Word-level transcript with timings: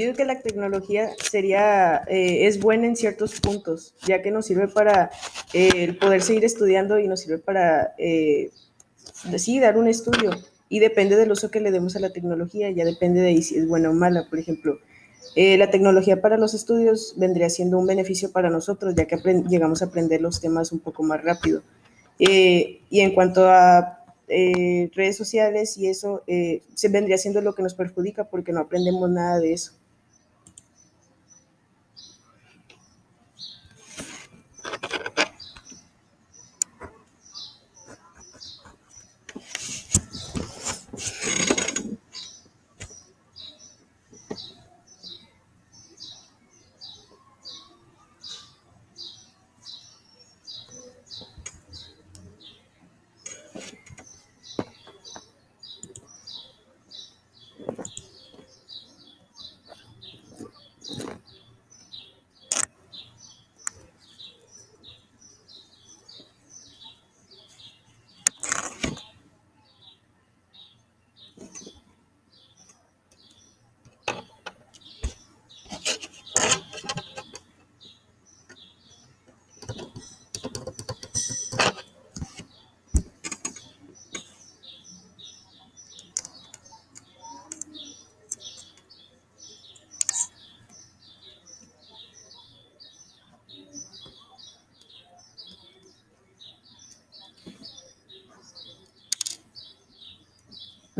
Yo 0.00 0.06
digo 0.06 0.16
que 0.16 0.24
la 0.24 0.40
tecnología 0.40 1.10
sería, 1.30 2.04
eh, 2.08 2.46
es 2.46 2.58
buena 2.58 2.86
en 2.86 2.96
ciertos 2.96 3.38
puntos, 3.38 3.94
ya 4.06 4.22
que 4.22 4.30
nos 4.30 4.46
sirve 4.46 4.66
para 4.66 5.10
eh, 5.52 5.92
poder 6.00 6.22
seguir 6.22 6.42
estudiando 6.46 6.98
y 6.98 7.06
nos 7.06 7.20
sirve 7.20 7.36
para, 7.36 7.92
eh, 7.98 8.50
sí, 9.36 9.60
dar 9.60 9.76
un 9.76 9.88
estudio. 9.88 10.30
Y 10.70 10.78
depende 10.78 11.16
del 11.16 11.30
uso 11.30 11.50
que 11.50 11.60
le 11.60 11.70
demos 11.70 11.96
a 11.96 12.00
la 12.00 12.14
tecnología, 12.14 12.70
ya 12.70 12.86
depende 12.86 13.20
de 13.20 13.42
si 13.42 13.58
es 13.58 13.68
buena 13.68 13.90
o 13.90 13.92
mala. 13.92 14.26
Por 14.30 14.38
ejemplo, 14.38 14.78
la 15.36 15.70
tecnología 15.70 16.22
para 16.22 16.38
los 16.38 16.54
estudios 16.54 17.12
vendría 17.18 17.50
siendo 17.50 17.78
un 17.78 17.86
beneficio 17.86 18.32
para 18.32 18.48
nosotros, 18.48 18.94
ya 18.94 19.04
que 19.04 19.18
llegamos 19.50 19.82
a 19.82 19.86
aprender 19.86 20.22
los 20.22 20.40
temas 20.40 20.72
un 20.72 20.78
poco 20.78 21.02
más 21.02 21.22
rápido. 21.22 21.62
y 22.18 23.00
en 23.00 23.12
cuanto 23.12 23.50
a 23.50 24.02
redes 24.26 25.18
sociales 25.18 25.76
y 25.76 25.88
eso, 25.88 26.22
se 26.26 26.88
vendría 26.88 27.18
siendo 27.18 27.42
lo 27.42 27.54
que 27.54 27.62
nos 27.62 27.74
perjudica 27.74 28.24
porque 28.30 28.52
no 28.52 28.60
aprendemos 28.60 29.10
nada 29.10 29.38
de 29.38 29.52
eso. 29.52 29.79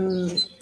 Mm. 0.00 0.59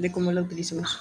De 0.00 0.12
cómo 0.12 0.32
la 0.32 0.42
utilizamos. 0.42 1.00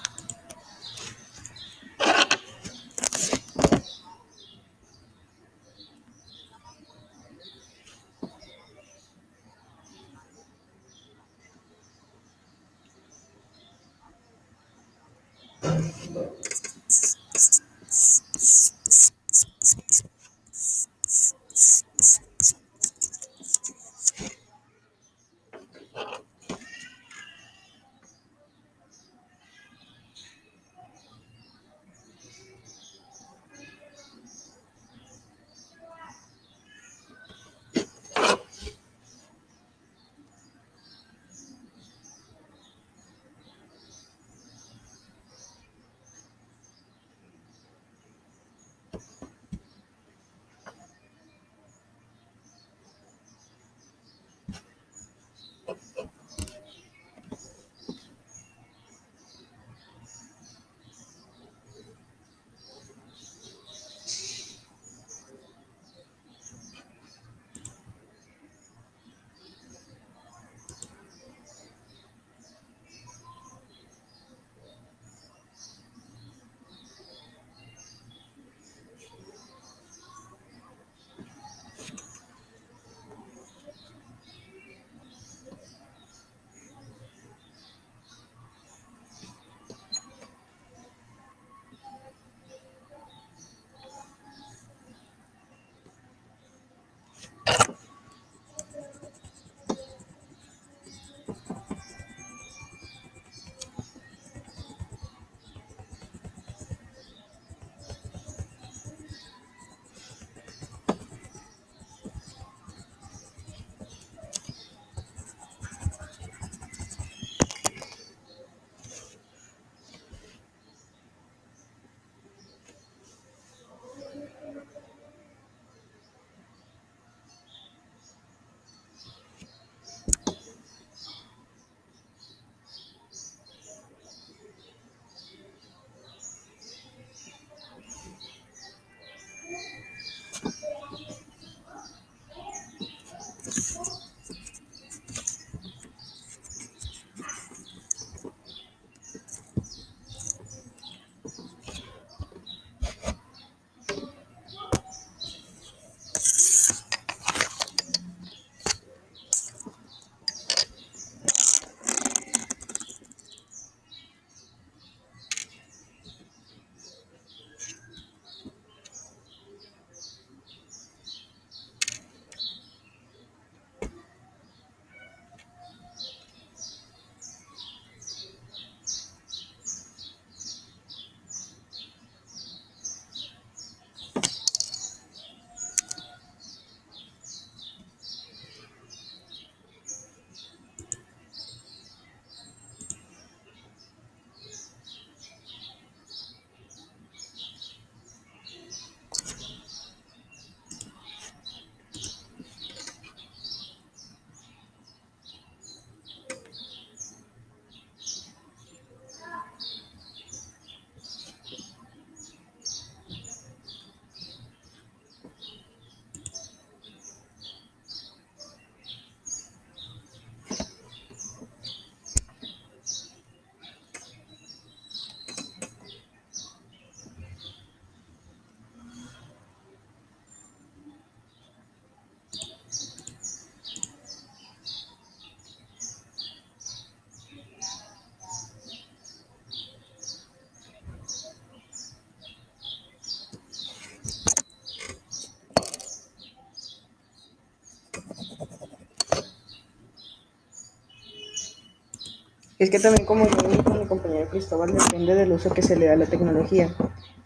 Es 252.60 252.72
que 252.72 252.80
también, 252.80 253.06
como 253.06 253.28
yo 253.28 253.64
con 253.64 253.80
mi 253.80 253.86
compañero 253.86 254.30
Cristóbal, 254.30 254.74
depende 254.74 255.14
del 255.14 255.32
uso 255.32 255.52
que 255.52 255.62
se 255.62 255.76
le 255.76 255.86
da 255.86 255.94
a 255.94 255.98
la 255.98 256.08
tecnología. 256.08 256.74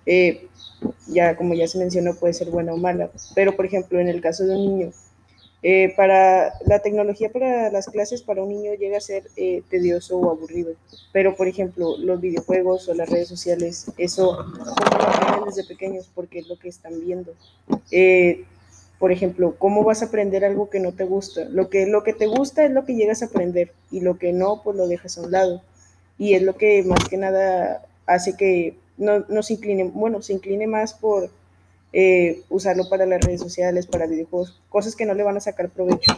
Eh, 0.05 0.47
ya, 1.07 1.37
como 1.37 1.53
ya 1.53 1.67
se 1.67 1.77
mencionó, 1.77 2.15
puede 2.15 2.33
ser 2.33 2.49
buena 2.49 2.73
o 2.73 2.77
mala. 2.77 3.09
Pero, 3.33 3.55
por 3.55 3.65
ejemplo, 3.65 3.99
en 3.99 4.09
el 4.09 4.19
caso 4.19 4.43
de 4.43 4.55
un 4.55 4.65
niño, 4.65 4.91
eh, 5.63 5.93
para 5.95 6.53
la 6.65 6.79
tecnología 6.79 7.31
para 7.31 7.69
las 7.69 7.85
clases 7.85 8.23
para 8.23 8.41
un 8.41 8.49
niño 8.49 8.73
llega 8.73 8.97
a 8.97 9.01
ser 9.01 9.29
eh, 9.35 9.61
tedioso 9.69 10.17
o 10.17 10.31
aburrido, 10.31 10.73
pero 11.13 11.35
por 11.35 11.47
ejemplo 11.47 11.97
los 11.99 12.19
videojuegos 12.19 12.89
o 12.89 12.95
las 12.95 13.07
redes 13.07 13.27
sociales, 13.27 13.85
eso 13.99 14.43
desde 15.45 15.63
pequeños 15.65 16.09
porque 16.15 16.39
es 16.39 16.47
lo 16.47 16.57
que 16.57 16.67
están 16.67 16.99
viendo. 16.99 17.35
Por 19.01 19.11
ejemplo, 19.11 19.55
¿cómo 19.57 19.83
vas 19.83 20.03
a 20.03 20.05
aprender 20.05 20.45
algo 20.45 20.69
que 20.69 20.79
no 20.79 20.91
te 20.91 21.05
gusta? 21.05 21.45
Lo 21.45 21.71
que, 21.71 21.87
lo 21.87 22.03
que 22.03 22.13
te 22.13 22.27
gusta 22.27 22.63
es 22.63 22.69
lo 22.69 22.85
que 22.85 22.93
llegas 22.93 23.23
a 23.23 23.25
aprender 23.25 23.71
y 23.89 24.01
lo 24.01 24.19
que 24.19 24.31
no, 24.31 24.61
pues 24.63 24.77
lo 24.77 24.87
dejas 24.87 25.17
a 25.17 25.21
un 25.21 25.31
lado. 25.31 25.63
Y 26.19 26.35
es 26.35 26.43
lo 26.43 26.55
que 26.55 26.83
más 26.83 27.09
que 27.09 27.17
nada 27.17 27.83
hace 28.05 28.37
que 28.37 28.77
no, 28.97 29.25
no 29.27 29.41
se 29.41 29.53
incline, 29.53 29.85
bueno, 29.85 30.21
se 30.21 30.33
incline 30.33 30.67
más 30.67 30.93
por 30.93 31.31
eh, 31.93 32.43
usarlo 32.49 32.87
para 32.91 33.07
las 33.07 33.21
redes 33.21 33.41
sociales, 33.41 33.87
para 33.87 34.05
videojuegos, 34.05 34.61
cosas 34.69 34.95
que 34.95 35.07
no 35.07 35.15
le 35.15 35.23
van 35.23 35.37
a 35.37 35.41
sacar 35.41 35.69
provecho. 35.69 36.11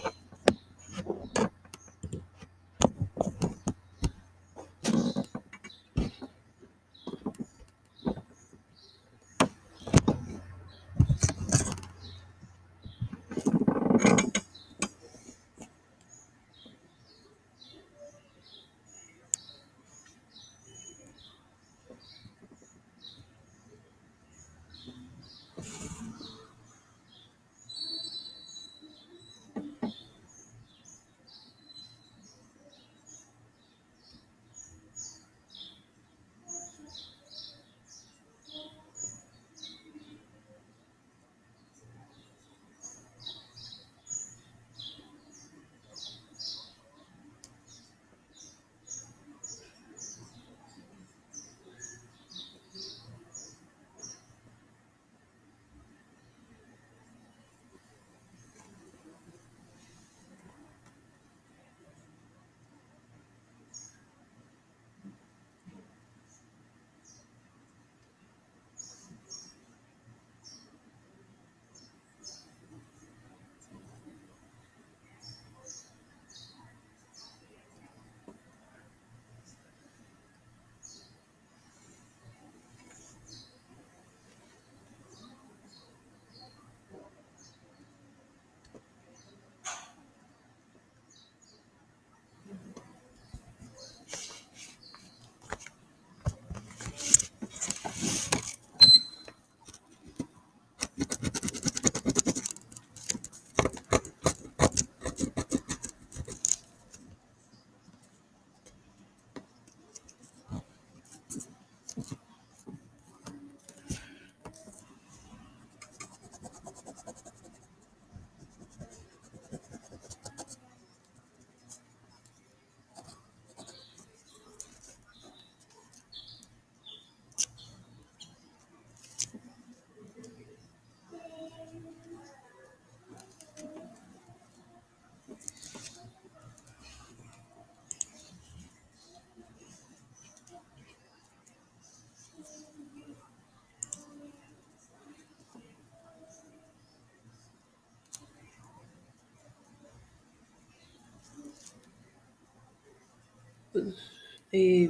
Eh, 154.52 154.90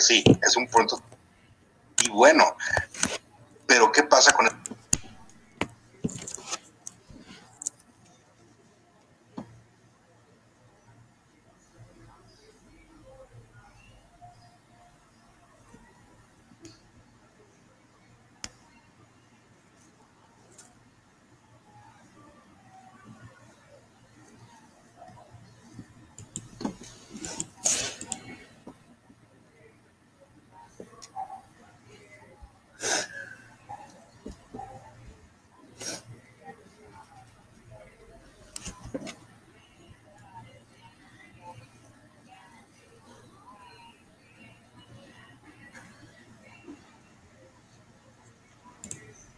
Sí, 0.00 0.24
es 0.42 0.56
un 0.56 0.66
punto. 0.68 1.02
Y 2.02 2.08
bueno, 2.08 2.56
pero 3.66 3.92
¿qué 3.92 4.02
pasa 4.04 4.32
con 4.32 4.46
el 4.46 4.52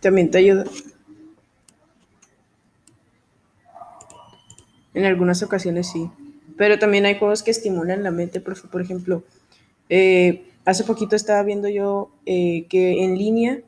También 0.01 0.31
te 0.31 0.39
ayuda. 0.39 0.65
En 4.95 5.05
algunas 5.05 5.43
ocasiones 5.43 5.91
sí. 5.91 6.11
Pero 6.57 6.79
también 6.79 7.07
hay 7.07 7.19
juegos 7.19 7.43
que 7.43 7.51
estimulan 7.51 8.03
la 8.03 8.11
mente. 8.11 8.41
Por, 8.41 8.69
por 8.71 8.81
ejemplo, 8.81 9.23
eh, 9.89 10.45
hace 10.65 10.85
poquito 10.85 11.17
estaba 11.17 11.43
viendo 11.43 11.69
yo 11.69 12.11
eh, 12.27 12.67
que 12.69 13.05
en 13.05 13.19
línea 13.19 13.61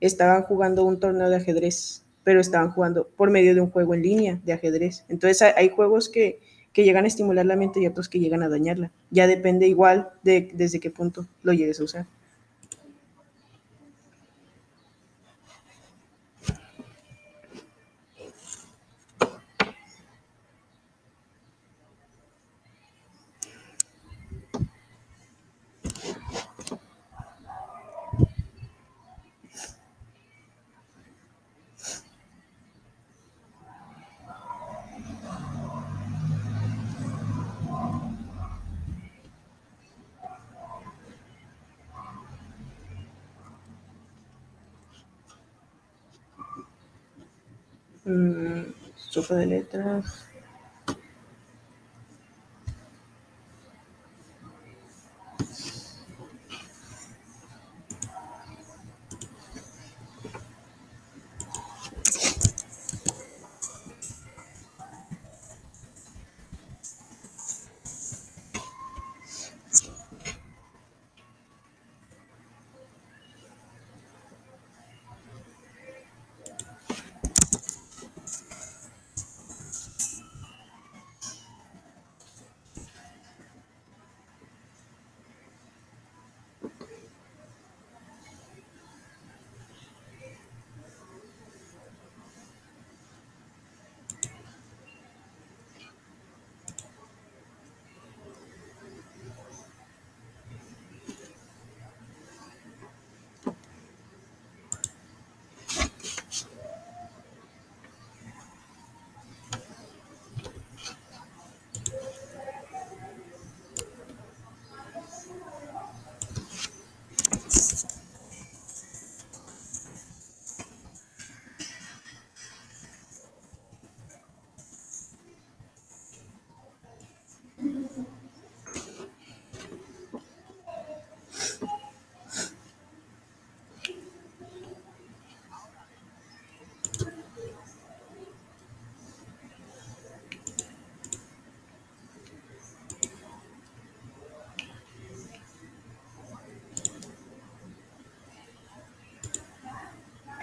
estaban 0.00 0.42
jugando 0.42 0.84
un 0.84 1.00
torneo 1.00 1.30
de 1.30 1.36
ajedrez, 1.36 2.04
pero 2.22 2.40
estaban 2.40 2.70
jugando 2.70 3.08
por 3.16 3.30
medio 3.30 3.54
de 3.54 3.60
un 3.60 3.70
juego 3.70 3.94
en 3.94 4.02
línea 4.02 4.40
de 4.44 4.52
ajedrez. 4.52 5.04
Entonces 5.08 5.42
hay, 5.42 5.68
juegos 5.70 6.08
que, 6.08 6.40
que, 6.72 6.84
llegan 6.84 7.04
a 7.04 7.08
estimular 7.08 7.46
la 7.46 7.56
mente 7.56 7.80
y 7.80 7.86
otros 7.86 8.08
que 8.08 8.20
llegan 8.20 8.42
a 8.42 8.48
dañarla. 8.48 8.90
Ya 9.10 9.26
depende 9.26 9.66
igual 9.66 10.10
de 10.22 10.50
desde 10.54 10.80
qué 10.80 10.90
punto 10.90 11.26
lo 11.42 11.52
llegues 11.52 11.80
a 11.80 11.84
usar. 11.84 12.06
Mm, 48.04 48.72
de 49.36 49.46
letras. 49.46 50.28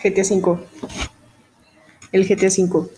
GTA 0.03 0.23
V. 0.23 0.57
El 2.11 2.27
GTA 2.27 2.49
V. 2.49 2.89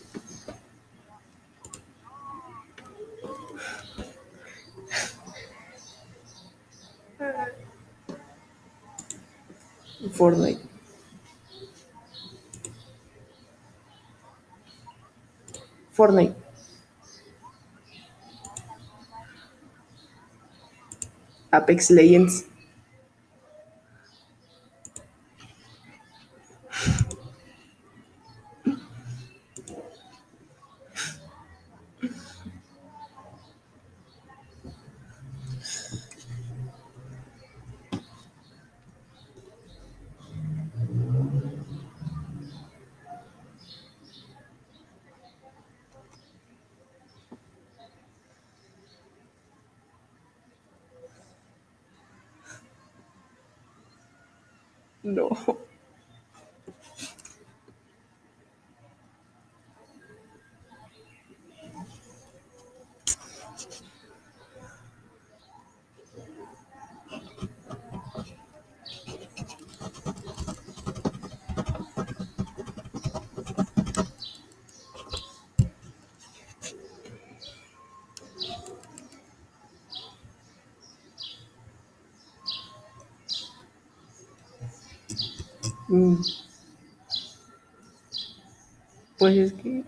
Fortnite. 10.14 10.62
Fortnite. 15.92 16.36
Apex 21.52 21.92
Legends. 21.92 22.53
No. 55.04 55.30
Pues 89.18 89.38
es 89.38 89.54
que 89.54 89.84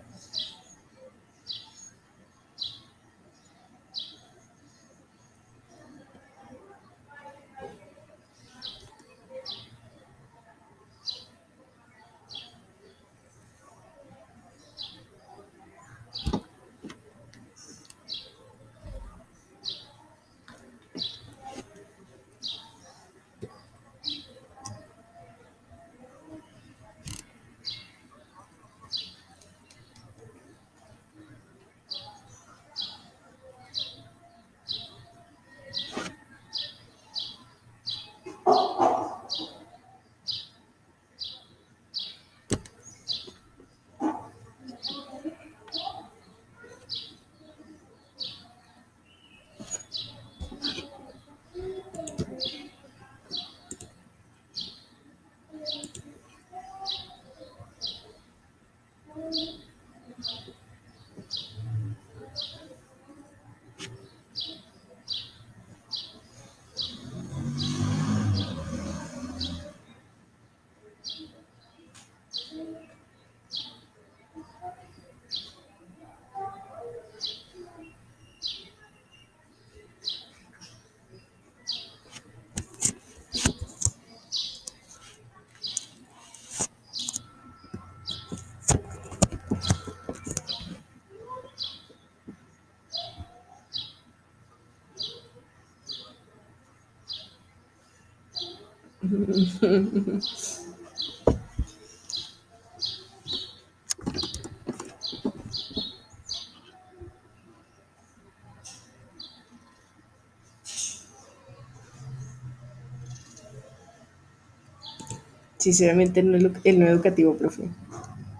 Sinceramente, 115.58 116.22
no, 116.22 116.36
el 116.62 116.78
no 116.78 116.86
educativo, 116.86 117.36
profe. 117.36 117.68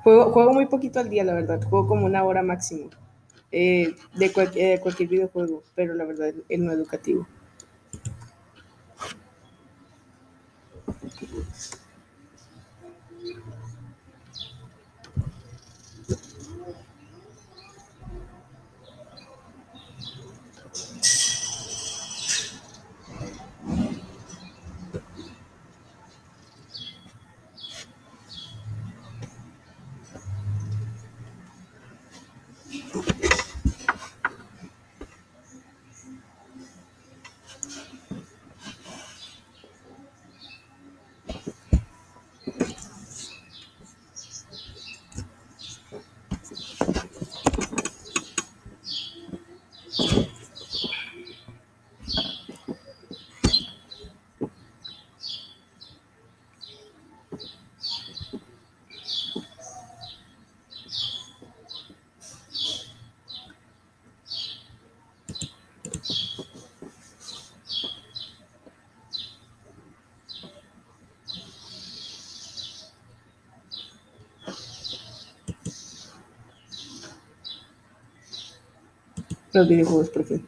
Juego, 0.04 0.30
juego 0.30 0.54
muy 0.54 0.66
poquito 0.66 1.00
al 1.00 1.08
día, 1.08 1.24
la 1.24 1.34
verdad. 1.34 1.60
Juego 1.68 1.88
como 1.88 2.06
una 2.06 2.22
hora 2.22 2.44
máximo 2.44 2.90
eh, 3.50 3.94
de, 4.14 4.32
cualquier, 4.32 4.78
cualquier 4.80 5.08
videojuego, 5.08 5.64
pero 5.74 5.94
la 5.94 6.04
verdad, 6.04 6.32
el 6.48 6.64
no 6.64 6.70
educativo. 6.72 7.26
Los 79.56 79.68
videojuegos, 79.68 80.10
profe. 80.10 80.40